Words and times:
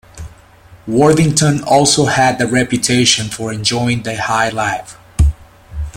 Worthington 0.87 1.63
also 1.63 2.05
had 2.05 2.39
the 2.39 2.47
reputation 2.47 3.27
for 3.27 3.53
enjoying 3.53 4.01
the 4.01 4.19
high 4.19 4.49
life. 4.49 4.97